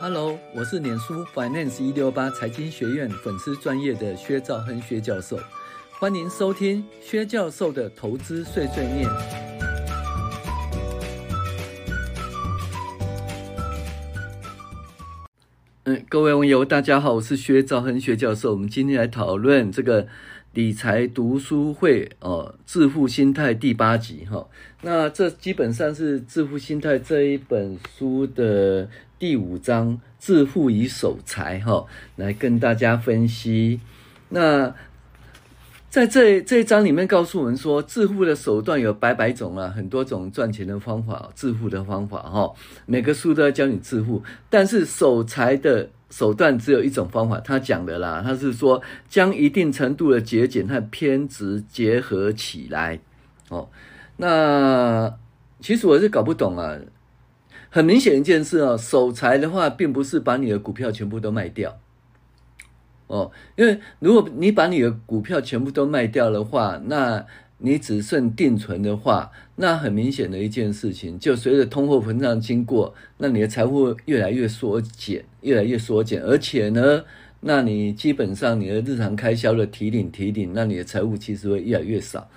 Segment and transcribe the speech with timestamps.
[0.00, 5.36] Hello，我是脸书 Finance 一六八财经学院粉丝专业的薛兆亨薛教授，
[5.90, 9.08] 欢迎收听薛教授的投资碎碎念。
[15.82, 18.52] 嗯，各位网友，大家好，我是薛兆亨薛教授。
[18.52, 20.06] 我们今天来讨论这个
[20.52, 24.48] 理财读书会哦，致富心态第八集哈。
[24.82, 28.88] 那这基本上是致富心态这一本书的。
[29.18, 31.84] 第五章致富与守财，哈，
[32.16, 33.80] 来跟大家分析。
[34.28, 34.72] 那
[35.90, 42.52] 在这这一章里面，告诉我们说，致富的手段有百百种啊，很多种赚钱的方法，致富的方法，哈。
[42.86, 47.40] 每个书都要教你致富，但是守财的手段只有一种方法。
[47.40, 53.00] 他讲的啦，他是说将一定程度的节俭和偏执结合起来。
[53.48, 53.68] 哦，
[54.18, 55.12] 那
[55.60, 56.78] 其实我是搞不懂啊。
[57.78, 61.78] 很明显一件事哦，守财的话，并不是把你的股票全部都卖掉，
[63.06, 67.24] 哦，因为如果你把你的股票全部都卖掉的话，那
[67.58, 77.04] 你只剩定存的话，那很明显的一件事情，就随着通货膨胀经过，那你的财富越来越缩减，越来越缩减，而且呢，
[77.42, 82.28] 那你基本上你的日常开销的提领提领，那你的财富其实会越来越少。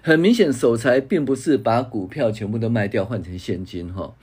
[0.00, 4.14] 很明显，守财并不是把股票全部都卖掉换成现金，哈。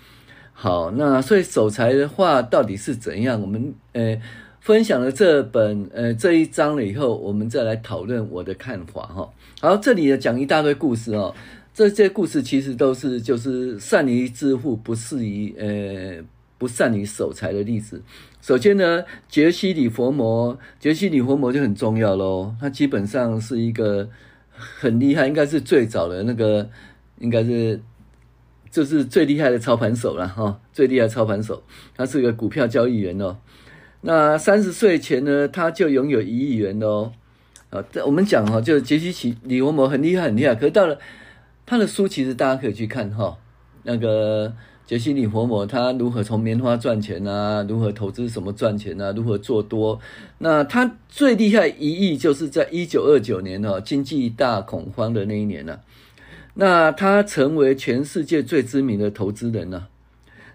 [0.55, 3.41] 好，那所以守财的话到底是怎样？
[3.41, 4.17] 我们呃
[4.61, 9.29] 分享了这本呃这一章了以后，我们再来讨论我的看法哈。
[9.59, 11.35] 好，这里呢讲一大堆故事哦，
[11.73, 16.23] 这些故事其实都是就是善于致富，不适宜呃
[16.57, 18.01] 不善于守财的例子。
[18.39, 24.07] 首先呢，杰西·里佛摩，杰西·里佛摩就很重要喽，他基本上是一个
[24.55, 26.69] 很厉害，应该是最早的那个，
[27.19, 27.81] 应该是。
[28.73, 31.61] 就是最厉害的操盘手了哈，最厉害的操盘手，
[31.95, 33.37] 他是个股票交易员哦。
[34.01, 37.11] 那三十岁前呢，他就拥有一亿元哦。
[37.69, 40.55] 啊，我们讲哈，就是杰西·李佛摩很厉害，很厉害。
[40.55, 40.97] 可是到了
[41.67, 43.37] 他的书，其实大家可以去看哈。
[43.83, 44.51] 那个
[44.87, 47.63] 杰西·李佛摩他如何从棉花赚钱啊？
[47.69, 49.13] 如何投资什么赚钱啊？
[49.15, 49.99] 如何做多？
[50.39, 55.79] 那他最厉害一亿，就是在一九二九年哦，经济大恐慌的那一年呢、
[56.55, 59.89] 那他成为全世界最知名的投资人了。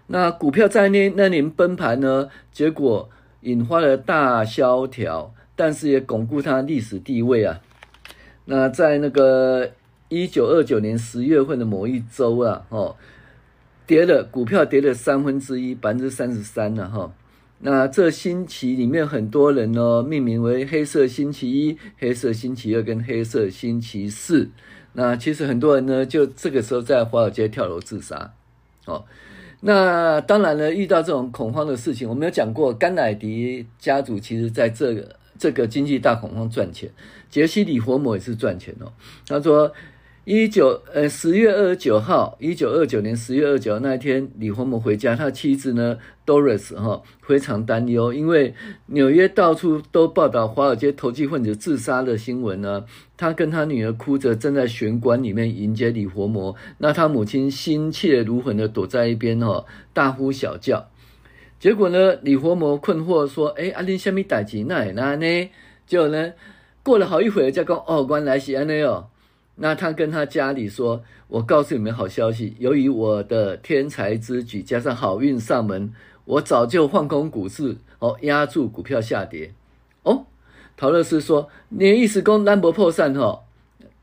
[0.07, 3.09] 那股票在那那年崩盘呢，结果
[3.41, 7.61] 引发了大萧条，但是也巩固他历史地位啊。
[8.45, 9.71] 那在那个
[10.07, 12.95] 一九二九年十月份的某一周啊，哦，
[13.85, 17.13] 跌了股票跌了三分之一，百分之三十三了哈。
[17.59, 24.49] 那这星期里面很多人呢，命名为黑色星期一、黑色星期二跟黑色星期四。
[24.93, 28.33] 那其实很多人呢，就这个时候在华尔街跳楼自杀，
[28.85, 29.05] 哦，
[29.61, 36.91] 那当然了，遇到这种恐慌的事情，我们有讲过，甘乃迪家族其实在这个这个经济大恐慌赚钱，
[37.29, 38.91] 杰西·里佛摩也是赚钱哦，
[39.27, 39.71] 他说。
[40.31, 48.53] 一九呃十月二十九号，一九二九年十月二十九那一天，李佛摩回家，他妻子呢，Doris 哈非常担忧，因为
[48.85, 52.85] 纽约到处都报道华尔街投机分子自杀的新闻呢。
[53.17, 60.91] 他跟他女儿哭着站在玄关里面迎接李佛摩，那他母亲心切如焚的躲在一边哦，大呼小叫。
[61.59, 65.49] 结果呢，李佛摩困惑说：“哎，阿林虾米代志那那呢？”
[65.87, 66.33] 结果呢，
[66.83, 69.07] 过了好一会儿，才讲哦，原来是安尼哦。
[69.61, 75.93] 那他跟他家里说：“我告诉你们好消息，由于我的天才之举加上好运上门，
[76.23, 79.51] 我早就放空股市，哦，压住股票下跌。”
[80.03, 80.25] 哦，
[80.77, 83.43] 陶乐斯说：“你的意思讲咱无破产吼？”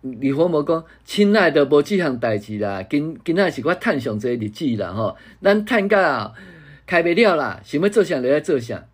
[0.03, 6.35] 李佛摩讲：“亲爱的，无这项代志啦，今今仔是我探上这日子啦吼，咱趁到
[6.87, 8.85] 开不了啦，想要做啥就来做啥。”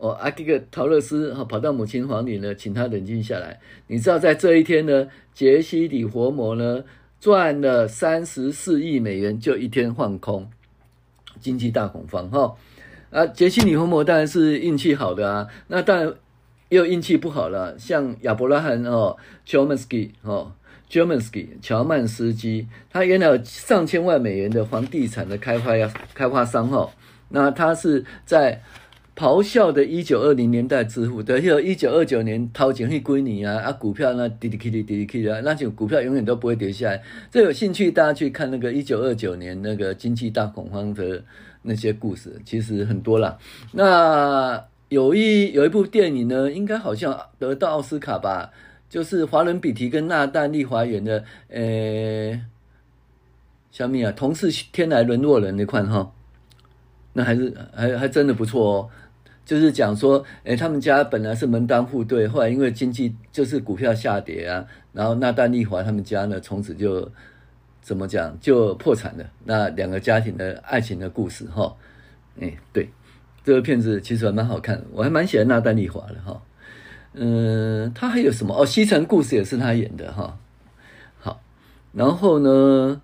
[0.00, 3.60] 哦，啊，这个陶乐斯哈跑到母亲房里呢，请他冷静下来。
[3.86, 6.82] 你知道，在这一天呢，杰西·里佛摩呢
[7.20, 10.48] 赚了三十四亿美元，就一天放空，
[11.38, 12.56] 经济大恐慌哈。
[13.10, 16.14] 啊，杰西·里佛摩当然是运气好的啊，那当然
[16.70, 20.50] 又运气不好了，像亚伯拉罕哦，乔曼斯基哦，
[20.88, 26.90] 乔曼斯基，乔曼斯基，他原来有上千万美元的房地产的开发呀，开发商哈，
[27.28, 28.62] 那他是在。
[29.20, 37.02] 咆哮的一九二零年代致富，对，有一九二九年掏钱去归你啊，啊，股票那滴滴滴滴滴滴啊，那就股票永远都不会跌下来。
[37.30, 41.22] 这有兴趣大家去看那个一九二九年那个经济大恐慌的
[41.60, 43.36] 那些故事，其实很多啦。
[43.72, 48.50] 那有一有一部电影呢，应该好像得到奥斯卡吧，
[48.88, 52.40] 就是华伦比提跟娜黛丽华演的，呃，
[53.70, 56.10] 小米啊，同是天来沦落人那款哈。
[57.12, 58.88] 那还是还还真的不错哦。
[59.50, 67.10] 就是讲说，哎，他们家本来是门当户对，后来因为经济就是股票下跌啊，然后那丹丽华他们家呢，从此就
[67.82, 69.24] 怎么讲就破产了。
[69.42, 71.74] 那两个家庭的爱情的故事，哈，
[72.40, 72.88] 哎，对，
[73.42, 76.40] 这个片子其实还蛮好看，我还蛮喜欢那丹丽华的，哈。
[77.14, 78.54] 嗯，他还有什么？
[78.56, 80.38] 哦，西城故事也是他演的，哈。
[81.18, 81.42] 好，
[81.92, 83.02] 然后呢，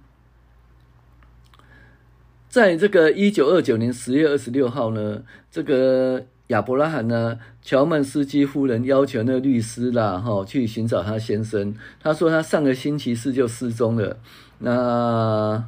[2.49, 6.25] 在这个一九二九年十月二十六号呢，这个。
[6.48, 7.38] 亚伯拉罕呢？
[7.60, 11.75] 乔曼斯基夫人要求那个律师啦，哈，去寻找他先生。
[12.00, 14.16] 他说他上个星期四就失踪了。
[14.58, 15.64] 那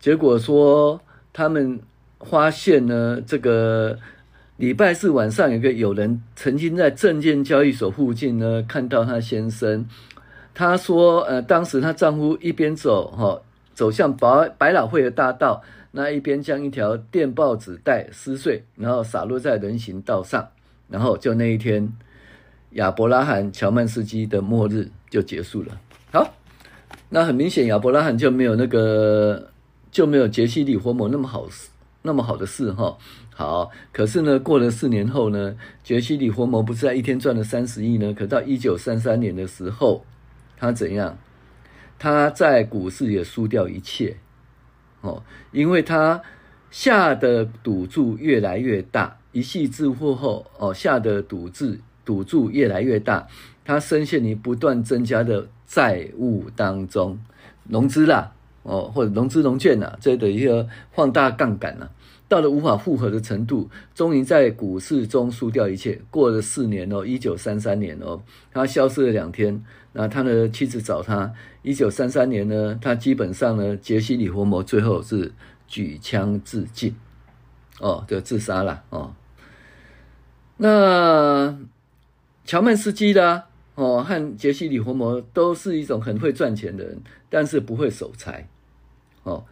[0.00, 1.00] 结果说
[1.32, 1.80] 他们
[2.18, 3.96] 发现呢，这个
[4.56, 9.86] 礼拜四晚上有个友人曾经在证券交易所附近呢看到他先生。
[10.52, 13.40] 他说，呃，当时他丈夫一边走，哈，
[13.72, 15.62] 走向百百老汇的大道。
[15.94, 20.48] 那一边将一条电报纸袋撕碎，然后洒落在人行道上，
[20.88, 21.92] 然后就那一天，
[22.70, 25.78] 亚伯拉罕·乔曼斯基的末日就结束了。
[26.10, 26.34] 好，
[27.10, 29.50] 那很明显，亚伯拉罕就没有那个
[29.90, 31.46] 就没有杰西·里活摩那么好
[32.00, 32.96] 那么好的事哈。
[33.34, 35.54] 好，可是呢，过了四年后呢，
[35.84, 38.14] 杰西·里活摩不是在一天赚了三十亿呢？
[38.14, 40.04] 可到一九三三年的时候，
[40.56, 41.18] 他怎样？
[41.98, 44.16] 他在股市也输掉一切。
[45.02, 45.22] 哦，
[45.52, 46.22] 因为他
[46.70, 53.26] 下的赌注越来越大，一夕致富后，哦，下的赌注赌注越来越大，
[53.64, 57.18] 他深陷于不断增加的债务当中，
[57.68, 58.32] 融资啦，
[58.62, 61.88] 哦，或者融资融券呐，这的一个放大杠杆呐，
[62.28, 66.00] 到了无法负荷的程度，终于在股市中输掉一切。
[66.10, 68.22] 过了四年哦，一九三三年哦，
[68.52, 69.62] 他消失了两天。
[69.94, 75.32] 那他的妻子找他，一九三三年呢，他基本上呢，杰西·李活摩最后是
[75.66, 76.96] 举枪自尽，
[77.78, 79.14] 哦，就自杀了哦。
[80.56, 81.58] 那
[82.44, 83.44] 乔曼斯基的
[83.74, 88.48] 哦，和杰西·李活摩都是一种很会赚钱的人，但是不会守财，
[89.24, 89.44] 哦，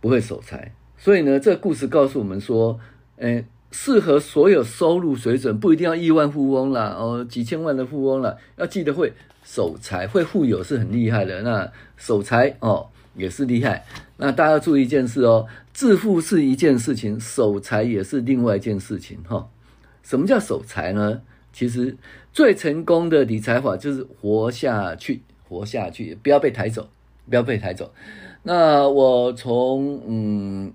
[0.00, 0.72] 不会守财。
[0.96, 2.78] 所以呢，这个故事告诉我们说，
[3.16, 9.12] 诶，适合所有收入水准，不一定要亿万富翁啦，哦，几千万的富翁啦，要记得会。
[9.44, 13.84] 守财会富有是很厉害的，那守财哦也是厉害。
[14.16, 19.48] 那大家要注意一件事哦，致富是一件事情，守财也是另外一件事情哈、
[20.02, 21.20] 什么叫守财呢？
[21.52, 21.96] 其实
[22.32, 26.88] 最成功的理财法就是活下去，活下去，不要被抬走，
[27.28, 27.92] 不要被抬走。
[28.42, 30.72] 那我从嗯，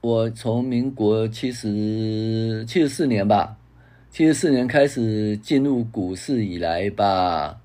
[0.00, 3.56] 我从民国七十七十四年吧，
[4.10, 7.58] 七十四年开始进入股市以来吧。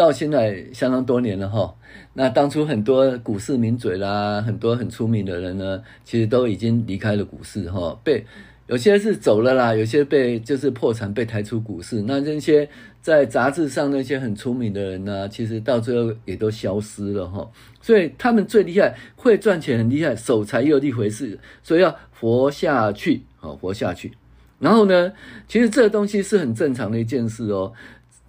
[0.00, 1.74] 到现在相当多年了哈，
[2.14, 8.24] 那当初很多股市名嘴啦，很多很出名的人呢，其实都已经离开了股市哈，被
[8.66, 12.00] 有些是走了啦，有些被就是破产被抬出股市。
[12.00, 12.66] 那那些
[13.02, 17.46] 在杂志上那些很出名的人呢，其实到最后也都消失了哈。
[17.82, 24.12] 所以他们最厉害，会赚钱很厉害，守财又一回事，所以要活下去，好活下去。
[24.58, 25.12] 然后呢，
[25.46, 27.74] 其实这个东西是很正常的一件事哦。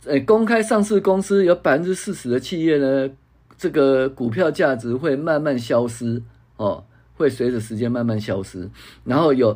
[0.05, 3.09] 诶，公开上市公司有百分之四十的企业呢，
[3.55, 6.21] 这个股票价值会慢慢消失
[6.57, 6.83] 哦，
[7.15, 8.67] 会随着时间慢慢消失。
[9.03, 9.55] 然后有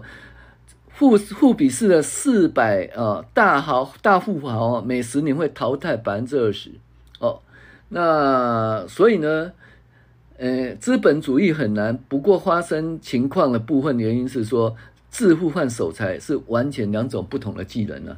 [0.89, 6.71] 富富比士的四百啊大豪大富豪每十年会淘汰百分之二十
[7.19, 7.41] 哦。
[7.89, 9.51] 那所以呢，
[10.37, 11.97] 呃，资本主义很难。
[12.07, 14.75] 不过发生情况的部分原因是说，
[15.09, 18.17] 致富换守财是完全两种不同的技能呢。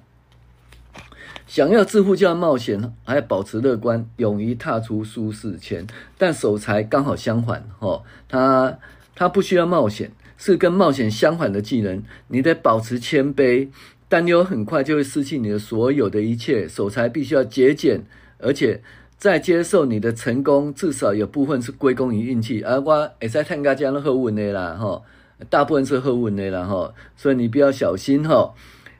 [1.48, 5.88] 想要致富就要冒险，还要保持乐观，勇于踏出舒适圈。
[6.18, 8.78] 但守财刚好相反，哦，他
[9.16, 12.04] 他不需要冒险，是跟冒险相反的技能。
[12.28, 13.70] 你得保持谦卑，
[14.10, 16.68] 担忧很快就会失去你的所有的一切。
[16.68, 18.02] 守财必须要节俭，
[18.40, 18.84] 而且
[19.18, 22.62] 在接受你的成功，至少有部分是归功于运气。
[22.62, 25.02] 而我也在探家这样的好运的啦，哈，
[25.50, 28.54] 大部分是好运的啦，哈，所以你比较小心，哈。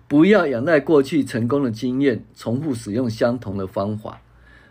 [0.08, 4.22] 不要仰赖过去成功的经验，重复使用相同的方法。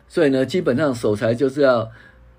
[0.09, 1.91] 所以呢，基本上守财就是要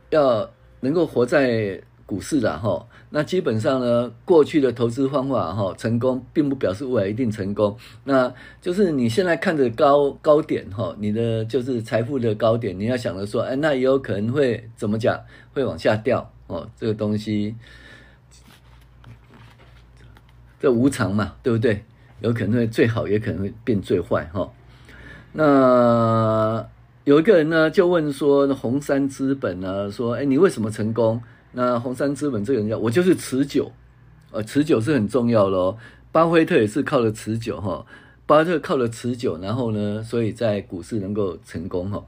[0.09, 0.49] 要
[0.79, 2.87] 能够活在股市的哈。
[3.09, 7.77] 那基本上呢，过去的投资方法哈成功，并不表示未来一定成功。
[8.03, 15.19] 那就是你现在看着高高点哈，你的就是财富的高点，你要想着说，哎，那也有可能会怎么讲，
[15.53, 16.69] 会往下掉哦。
[16.75, 17.55] 这个东西，
[20.59, 21.83] 这无常嘛，对不对？
[22.21, 24.49] 有可能会最好，也可能会变最坏哈。
[25.33, 26.65] 那
[27.03, 29.91] 有一个人呢，就问说：“红杉资本呢？
[29.91, 31.21] 说，哎，你为什么成功？”
[31.53, 33.71] 那红杉资本这个人叫我就是持久，
[34.31, 35.77] 呃，持久是很重要的。
[36.11, 37.85] 巴菲特也是靠了持久哈，
[38.25, 42.03] 巴菲特靠了持久，然后呢，所以在股市能够成功哈。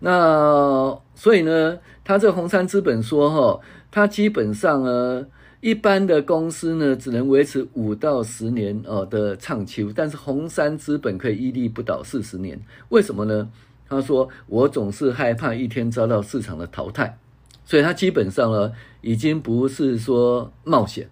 [0.00, 5.26] 那所以呢，他这红杉资本说哈，他基本上呢，
[5.60, 12.60] 一般的公司呢，只能维持五到十年哦的畅秋，但是红杉资本可以屹立不倒四十年，
[12.90, 13.50] 为什么呢？
[13.88, 17.18] 他说：“我总是害怕一天遭到市场的淘汰，
[17.64, 21.08] 所以他基本上呢，已经不是说冒险，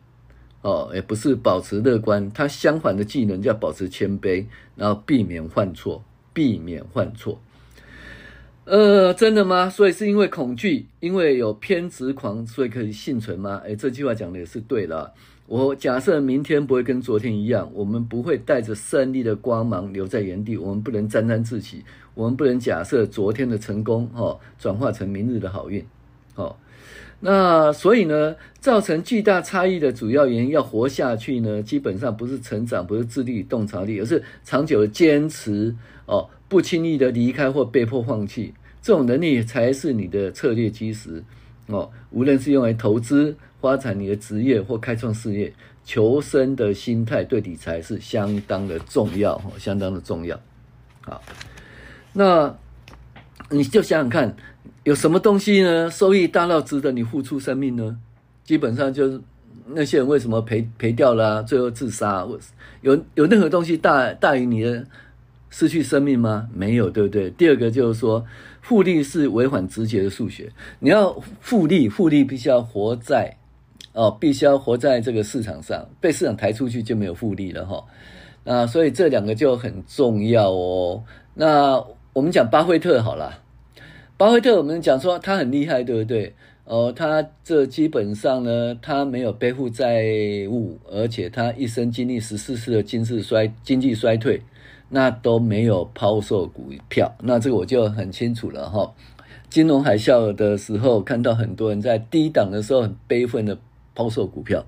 [0.61, 4.45] 哦，也不是保持乐观，他相反的技能叫保持谦卑，
[4.77, 7.41] 然后避免犯错，避免犯错。
[8.67, 9.71] 呃，真的吗？
[9.71, 13.63] 所以是因为恐惧，因为有偏执狂，所以可以幸存吗？
[13.65, 15.13] 诶，这句话讲的也是对的。”
[15.47, 25.87] 我假设明天不会跟昨天一样，我们不会带着胜利的光芒留在原地，我们不能沾沾自喜，我们不能假设昨天的成功哦转化成明日的好运，
[26.35, 26.57] 哦，
[27.21, 35.73] 那所以呢，造成巨大差异的主要原因，要活下去呢，基本上不是成长，不是智力、洞察力，而是长久的坚持
[36.07, 41.23] 哦，不轻易的离开或被迫放弃，这种能力才是你的策略基石
[41.67, 43.37] 哦，无论是用来投资。
[43.59, 50.39] 发展你的职业或开创事业，求生的心态对理财是相当的重要哦，相当的重要。
[51.01, 51.21] 好，
[52.13, 52.55] 那
[53.51, 54.37] 你就想想看，
[54.85, 55.91] 有什么东西呢？
[55.91, 57.99] 收益大到值得你付出生命呢？
[58.45, 59.21] 基本上就是
[59.67, 62.25] 那些人为什么赔赔掉了，最后自杀？
[62.83, 64.87] 有有任何东西大大于你的
[65.57, 66.51] 失去生命吗？
[66.53, 67.31] 没有，对不对？
[67.31, 68.23] 第二个就是说，
[68.61, 70.53] 复利是违反直觉的数学。
[70.81, 73.35] 你要复利，复利必须要活在。
[73.95, 77.83] 哦，必须要活在这个市场上，被市场抬出去就没有复利了哈。
[78.45, 81.03] 那所以这两个就很重要哦。
[81.33, 81.83] 那
[82.13, 83.43] 我们讲巴菲特好了，
[84.19, 86.35] 巴菲特我们讲说他很厉害，对不对？
[86.65, 90.05] 哦，他这基本上呢，他没有背负债
[90.51, 94.43] 务，而且他一生经历十四次的经济衰经济衰退，
[94.89, 97.15] 那都没有抛售股票。
[97.23, 98.95] 那这个我就很清楚了哈。
[99.49, 103.59] 金融海啸的时候，看到很多人在低档的时候很悲愤的。
[103.99, 104.63] 抛售股票，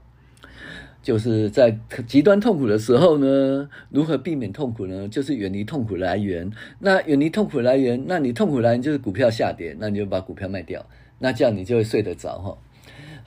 [1.02, 5.06] 就是在极端痛苦的时候呢，如何避免痛苦呢？
[5.06, 6.50] 就是远离痛苦来源。
[6.78, 10.82] 那远离痛苦来源，那你痛苦来源就是股票下跌，那你就把股票卖掉，
[11.18, 12.56] 那这样你就会睡得着哈。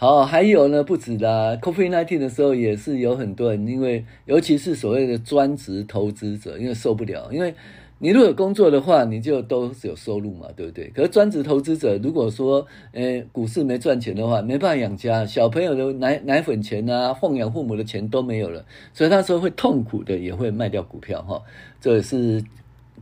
[0.01, 7.53] 好，还有呢，不止啦，COVID-19 的时候也是有很多人，因为尤其是所谓的专职投资者，因为受不了，因为。
[7.99, 10.89] 你如果有工作的话，你就都是有收入嘛，对不对？
[10.89, 21.39] 可是专职投资者，如果说，呃，股市没赚钱的话，没办法养家，小朋友的奶奶粉钱啊，奉养父母的钱都没有了，所以那时候会痛苦的，也会卖掉股票哈。
[21.79, 22.43] 这也是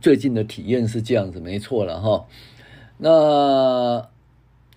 [0.02, 2.26] 最近的体验是这样子，没错了哈。
[2.98, 4.06] 那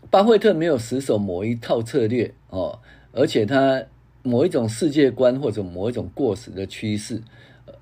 [0.10, 2.80] 巴菲特没有死守某一套策略哦，
[3.12, 3.84] 而且他
[4.22, 7.22] 某一种世界观或者某一种过时的趋势，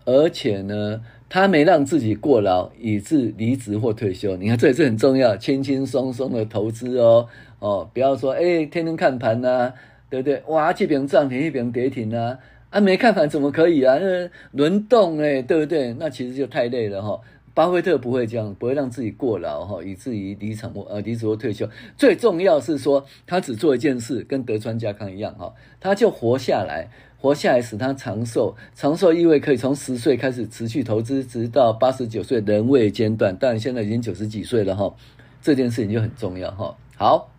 [0.05, 1.01] 而且呢。
[1.33, 4.35] 他没让自己过劳，以致离职或退休。
[4.35, 7.25] 你看，这也是很重要，轻轻松松的投资哦，
[7.59, 9.71] 哦，不要说，哎，天天看盘呐、
[10.09, 10.43] 对不对？
[10.47, 12.37] 哇，这边涨停，那边跌停啊，
[12.69, 13.97] 啊，没看盘怎么可以啊？
[13.97, 15.93] 那轮动哎，对不对？
[15.97, 17.21] 那其实就太累了哈、
[17.53, 21.69] 巴菲特不会这样，不会让自己过劳哈，以至于离场或呃离职或退休。
[21.97, 26.89] 最重要是说，他只做一件事，跟德川家康一样哈，他就活下来。
[27.21, 33.37] 活下来使他长寿，长寿意味可以从十岁开始持续投资，直到八十九岁人未间断。
[33.39, 34.91] 但现在已经九十几岁了哈，
[35.39, 36.75] 这件事情就很重要哈。
[36.97, 37.31] 好，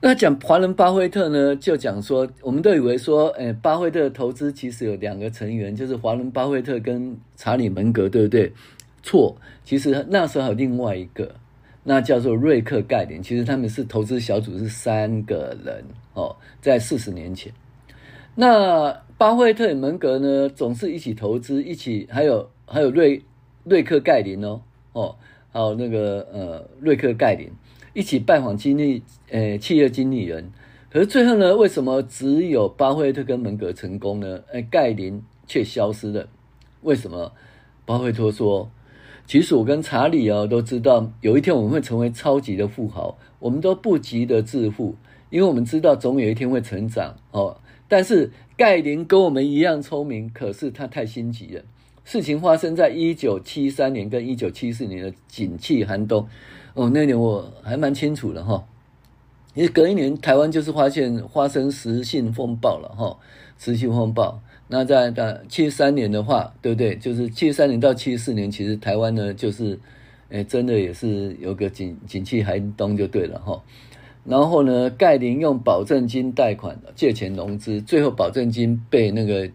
[0.00, 8.54] 那讲华伦巴菲特呢，就讲说，我们都以为说，诶，巴菲特投资其实有两个成员，就是华伦巴菲特跟查理蒙格，对不对？
[9.08, 9.34] 错，
[9.64, 11.34] 其实那时候还有另外一个，
[11.82, 13.22] 那叫做瑞克盖林。
[13.22, 17.50] 其实他们是投资小组是三个人哦，在四十年前。
[18.34, 23.22] 那巴菲特与蒙格呢，总是一起投资，一起还有还有瑞
[23.64, 24.60] 瑞克盖林哦
[24.92, 25.16] 哦，
[25.50, 27.50] 还有那个呃瑞克盖林
[27.94, 30.52] 一起拜访经理呃企业经理人，
[30.92, 34.38] 可是最后呢，为什么只有巴菲特跟门格成功呢？
[34.52, 36.28] 哎，盖林却消失了，
[36.82, 37.32] 为什么？
[37.86, 38.70] 巴菲特说，
[39.28, 44.96] 其实我跟查理啊都知道，有一天我们会成为超级的富豪，我们都不急着致富，
[45.28, 47.58] 因为我们知道总有一天会成长哦。
[47.88, 51.62] 但是盖林跟我们一样聪明，可是他太心急了。
[52.04, 56.26] 事情发生在一九七三年跟一九七四年的景气寒冬。
[56.72, 58.64] 哦，那年我还蛮清楚的哈，
[59.52, 63.18] 因为隔一年台湾就是发现发生石信风暴了哈，
[63.58, 64.40] 石信风暴。
[64.68, 66.94] 那在的七三年的话，对不对？
[66.96, 69.80] 就是七三年到七四年，其实台湾呢就是，
[70.28, 73.62] 诶，真的也是有个景景气寒冬就对了哈。
[74.24, 79.50] 然后呢，盖林用保证金贷款借钱融资，最后保证金被那个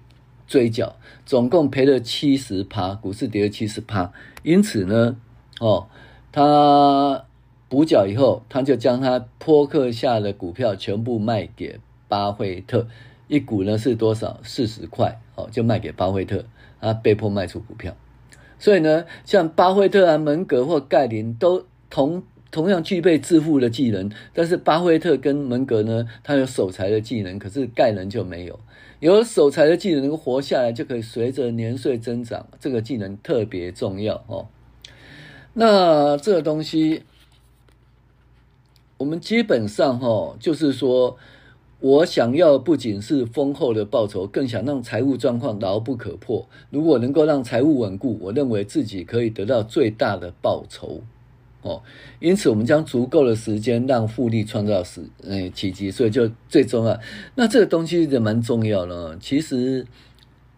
[0.47, 0.95] 追缴，
[1.27, 4.11] 总共赔了七十趴，股市跌了七十趴。
[4.41, 5.15] 因此呢，
[5.59, 5.87] 哦，
[6.31, 7.23] 他
[7.69, 12.87] 补缴以后，他就将他波克下的股票全部卖给巴菲特，
[13.33, 14.39] 一股呢是多少？
[14.43, 16.45] 四十块，哦，就卖给巴菲特，
[16.79, 17.95] 他被迫卖出股票。
[18.59, 22.21] 所以呢，像巴菲特啊、门格或盖林都同
[22.51, 28.59] 同样具备致富的技能，但是巴菲特跟门格呢，他有守财的技能，可是盖林就没有。
[28.99, 34.47] 有守财的技能，能够活下来，就可以随着年岁增长，这个技能特别重要哦。
[35.53, 37.01] 那这个东西，
[38.97, 41.17] 我们基本上哈，就是说。
[41.83, 46.47] 我想要不仅是丰厚的报酬，更想让财务状况牢不可破。
[46.69, 51.01] 如果能够让财务稳固，我认为自己可以得到最大的报酬。
[51.61, 51.81] 哦，
[52.21, 55.91] 因此我们将足够的时间让复利创造时，嗯，奇迹。
[55.91, 56.97] 所以就最重要。
[57.35, 59.85] 那这个东西也蛮重要的，其实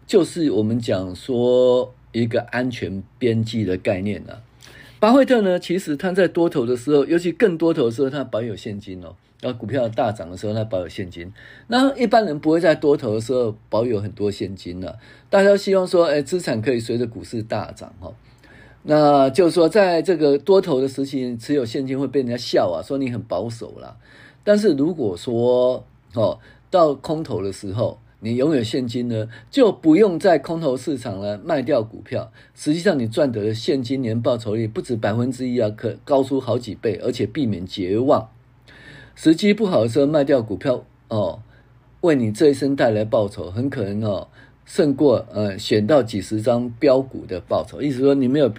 [0.06, 4.45] 就是我们讲说一个安全边际的概念啊。
[4.98, 9.14] 巴菲特呢，其实他在多头的时候，尤其更多头的时候，他保有现金哦。
[9.42, 11.30] 然后股票大涨的时候，他保有现金。
[11.66, 14.98] 那一般人不会在多头的时候保有很多现金了。
[15.28, 18.10] 大家都希望说，哎，资产可以随着股市大涨哈。
[18.84, 23.96] 那就是说，在这个多头的时期，持有现金会被人家笑啊，说你很保守啦。
[24.42, 25.84] 但是如果说
[26.14, 26.38] 哦，
[26.70, 32.32] 到空头的时候，你拥有现金呢，就不用在空头市场呢卖掉股票。
[32.56, 38.28] 实际上，你赚得的现金年报酬率不止百分之一啊，可高出好几倍，而且避免绝望。
[39.14, 41.40] 时机不好的时候卖掉股票哦，
[42.00, 44.26] 为你这一生带来报酬，很可能哦
[44.64, 47.80] 胜过呃选到几十张标股的报酬。
[47.80, 48.52] 意思说你没有，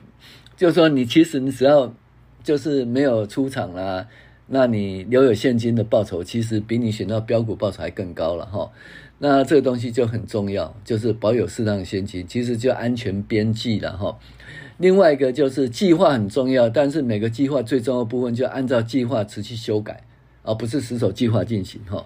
[0.55, 1.93] 就是说你其实你只要
[2.41, 4.07] 就是没有出场啦，
[4.47, 8.71] 那你留有现金的报酬，其实比你选到标股报酬还更高了哈。
[9.19, 14.17] 那这个东西就很重要，就是保有适当的现金，其实就安全边际了哈。
[14.77, 20.03] 另外一个就是计划很重要，但是每个计划最重要的部分就按照计划持续修改。
[20.43, 22.05] 而不是死守计划进行哈，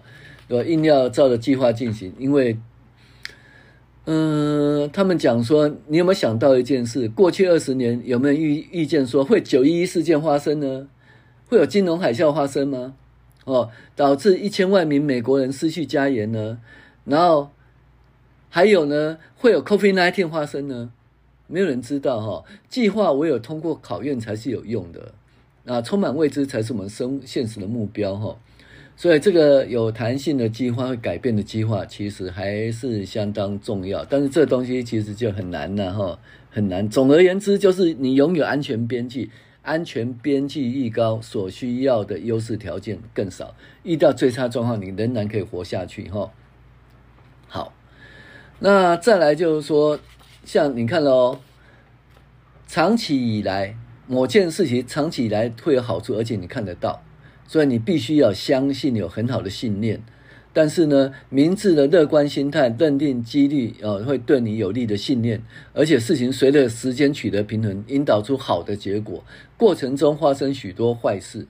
[0.50, 2.58] 我硬要照着计划进行，因为，
[4.06, 7.08] 嗯，他们讲说，你有没有想到一件事？
[7.08, 10.88] 过去二十年有没有预预见说会九一一事件发生呢？
[11.50, 12.96] 会有金融海啸发生吗？
[13.46, 16.58] 哦，导致一千万名美国人失去家园呢？
[17.06, 17.50] 然后
[18.50, 20.92] 还有呢，会有 COVID-19 发生呢？
[21.48, 25.14] 没有人知道哈，计划唯有通过考验才是有用的。
[25.66, 28.36] 啊，充满未知才是我们生现实的目标哈，
[28.98, 34.04] 所以这个有弹性的计划会改变的计划，其实还是相当重要。
[34.04, 36.90] 但是这东西其实就很难了哈，很难。
[36.90, 39.30] 总而言之，就是你拥有安全边际，
[39.62, 43.54] 安全边际愈高，所需要的优势条件更少。
[43.84, 46.32] 遇到最差状况，你仍然可以活下去哈。
[48.62, 50.00] 那再来就是说，
[50.46, 51.40] 像你看喽，
[52.68, 53.76] 长期以来。
[54.08, 57.02] 某件事情长期以来会有好处，而且你看得到，
[57.48, 60.04] 所以你必须要相信有很好的信念。
[60.52, 69.24] 但是呢，明智的乐观心态，认定几率呃会对你有利的信念，而且事情随着时间取得平衡，引导出好的结果。
[69.56, 71.48] 过程中发生许多坏事，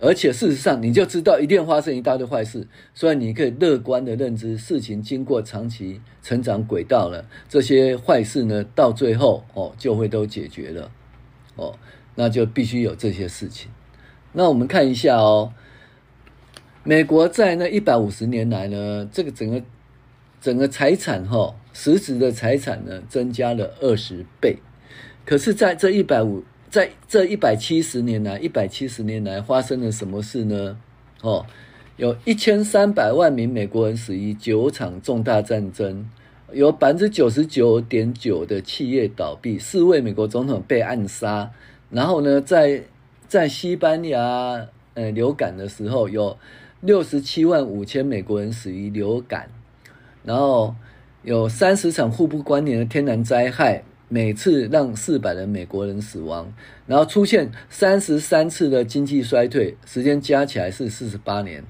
[0.00, 10.90] 而且事实上你就知道一定发生一大堆坏事，所以你可以乐观的认知，事情经过长期成长轨道了，这些坏事呢到最后哦就会都解决了
[11.56, 11.78] 哦。
[12.14, 13.70] 那就必须有这些事情。
[14.32, 15.52] 那我们看一下哦，
[16.82, 19.62] 美国在那一百五十年来呢，这个整个
[20.40, 24.58] 整个财产哈，实质的财产呢增加了二十倍。
[25.24, 30.76] 可是，在这一百五，在这一百七十年来，一百七十年来发生了什么事呢？
[31.22, 31.46] 哦，
[31.96, 36.08] 有一千三百万名美国人死于九场重大战争，
[36.52, 41.50] 有百分之九十九点九的企业倒闭，四位美国总统被暗杀。
[41.90, 42.82] 然后呢，在
[43.26, 46.36] 在西班牙呃流感的时候，有
[46.82, 49.48] 六十七万五千美国人死于流感，
[50.22, 50.74] 然后
[51.22, 56.52] 有三十场互不关联的天然灾害，每次让四百人美国人死亡，
[56.86, 61.62] 然后出现三十三次的经济衰退，时间加起来是四十八年。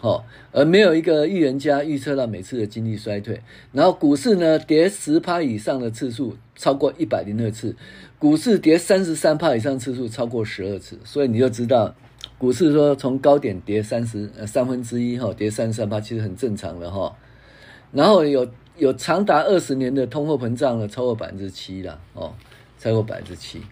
[0.00, 3.40] 哦，而没有一个预言家预测到每次的经济衰退。
[3.70, 7.76] 然后股市呢，跌十趴以上的次数超过一百零二次，
[8.18, 10.98] 股市跌三十三趴以上次数超过十二次。
[11.04, 11.94] 所以你就知道，
[12.36, 17.16] 股市说从高点跌三十呃三分之一哈，跌三十三趴其实很正常的哈。
[17.92, 18.44] 然后有
[18.76, 22.34] 有长达二十年的通货膨胀了超过百分之七了哦，
[22.78, 23.62] 超过百分之七。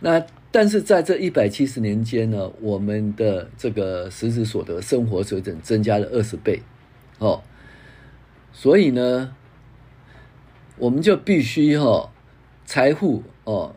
[0.00, 6.60] 那但是在这一百七十年间呢，我们的这个实质所得生活水准增加了二十倍，
[7.18, 7.42] 哦，
[8.52, 9.34] 所以呢，
[10.76, 12.10] 我们就必须哈、哦、
[12.64, 13.74] 财富哦。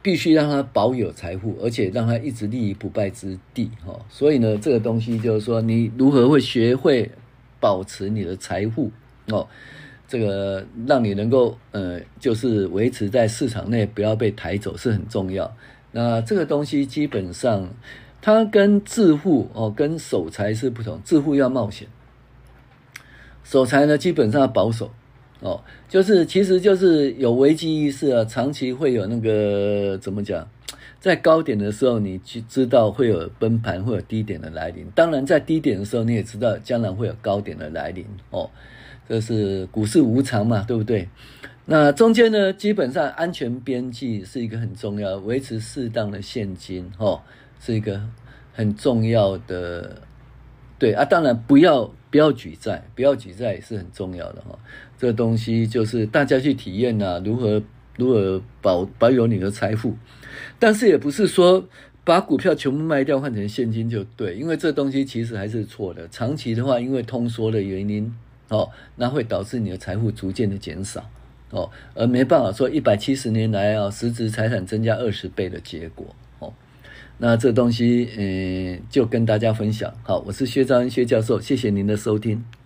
[0.00, 3.98] 必须让它保有财富，而且让它一直立于不败之地，哈。
[4.08, 7.10] 所以呢，这个东西就是说，你如何会学会
[7.58, 8.92] 保持你的财富
[9.26, 9.48] 哦？
[10.08, 15.54] 这个让你能够呃，就是维持在市场内，不要被抬走，是很重要。
[15.92, 17.68] 那这个东西基本上，
[18.20, 21.00] 它跟致富哦，跟守财是不同。
[21.04, 21.86] 致富要冒险，
[23.44, 24.90] 守财呢，基本上保守。
[25.40, 30.44] 哦，就是，其实就是有危机意识啊，长期会有那个怎么讲，
[30.98, 34.84] 在高点的时候，你去知道会有崩盘，会有低点的来临。
[34.96, 38.04] 当然，在低点的时候，你也知道将来会有高点的来临。
[38.30, 38.50] 哦，
[39.08, 41.08] 这是股市无常嘛，对不对？
[41.64, 47.20] 那中间呢，基本上安全边际是一个很重要，维持适当的现金，哦，
[47.60, 48.00] 是一个
[48.52, 50.02] 很重要的。
[50.78, 54.58] 对啊，当然不要不要举债，不要举债也是很重要的哈。
[54.96, 57.60] 这东西就是大家去体验啊，如何
[57.96, 59.96] 如何保保有你的财富，
[60.58, 61.66] 但是也不是说
[62.04, 66.06] 把股票全部卖掉换成现金就对，因为这东西其实还是错的。
[66.08, 68.14] 长期的话，因为通缩的原因
[68.48, 71.08] 哦，那会导致你的财富逐渐的减少
[71.50, 76.06] 哦，而没办法说一百七十年来啊，实质财产增加二十倍的结果。
[76.38, 76.52] 哦
[77.20, 79.92] 那这东西，嗯，就跟大家分享。
[80.04, 82.44] 好，我是薛兆恩薛教授，谢谢您的收听。